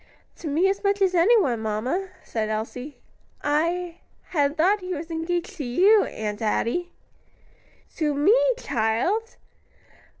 "To 0.37 0.47
me 0.47 0.67
as 0.67 0.83
much 0.83 0.99
as 0.99 1.13
anyone, 1.13 1.61
mamma," 1.61 2.09
said 2.23 2.49
Elsie. 2.49 2.97
"I 3.43 3.99
had 4.29 4.57
thought 4.57 4.79
he 4.79 4.95
was 4.95 5.11
engaged 5.11 5.57
to 5.57 5.63
you, 5.63 6.05
Aunt 6.05 6.41
Adie." 6.41 6.91
"To 7.97 8.15
me, 8.15 8.35
child!" 8.57 9.35